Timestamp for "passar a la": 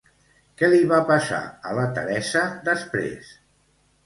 1.11-1.83